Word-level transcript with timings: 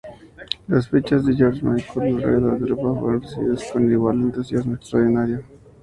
Las 0.67 0.89
fechas 0.89 1.27
de 1.27 1.35
George 1.35 1.61
Michael 1.63 2.15
alrededor 2.15 2.59
de 2.59 2.69
Europa 2.71 2.99
fueron 3.01 3.21
recibidas 3.21 3.71
con 3.71 3.91
igual 3.91 4.19
entusiasmo 4.19 4.73
extraordinario. 4.73 5.43